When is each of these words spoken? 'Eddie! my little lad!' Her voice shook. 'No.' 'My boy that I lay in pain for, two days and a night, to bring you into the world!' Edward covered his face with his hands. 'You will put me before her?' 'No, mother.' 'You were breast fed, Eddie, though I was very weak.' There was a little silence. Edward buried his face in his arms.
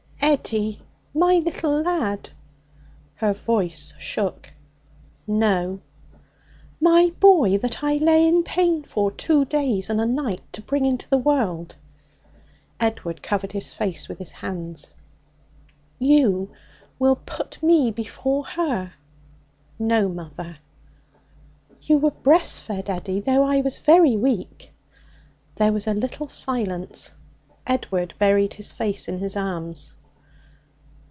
'Eddie! 0.23 0.81
my 1.13 1.39
little 1.43 1.81
lad!' 1.81 2.29
Her 3.15 3.33
voice 3.33 3.93
shook. 3.99 4.53
'No.' 5.27 5.81
'My 6.79 7.11
boy 7.19 7.57
that 7.57 7.83
I 7.83 7.95
lay 7.97 8.25
in 8.25 8.43
pain 8.43 8.83
for, 8.83 9.11
two 9.11 9.43
days 9.43 9.89
and 9.89 9.99
a 9.99 10.05
night, 10.05 10.41
to 10.53 10.61
bring 10.61 10.85
you 10.85 10.91
into 10.91 11.09
the 11.09 11.17
world!' 11.17 11.75
Edward 12.79 13.21
covered 13.21 13.51
his 13.51 13.73
face 13.73 14.07
with 14.07 14.19
his 14.19 14.31
hands. 14.31 14.93
'You 15.99 16.49
will 16.97 17.17
put 17.25 17.61
me 17.61 17.91
before 17.91 18.45
her?' 18.45 18.93
'No, 19.77 20.07
mother.' 20.07 20.59
'You 21.81 21.97
were 21.97 22.11
breast 22.11 22.63
fed, 22.63 22.89
Eddie, 22.89 23.19
though 23.19 23.43
I 23.43 23.59
was 23.59 23.79
very 23.79 24.15
weak.' 24.15 24.71
There 25.55 25.73
was 25.73 25.87
a 25.87 25.93
little 25.93 26.29
silence. 26.29 27.15
Edward 27.67 28.13
buried 28.17 28.53
his 28.53 28.71
face 28.71 29.09
in 29.09 29.17
his 29.17 29.35
arms. 29.35 29.95